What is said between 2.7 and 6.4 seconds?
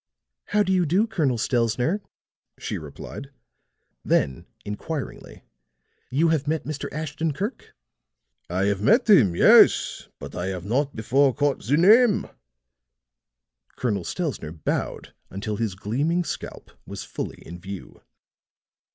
replied. Then inquiringly: "You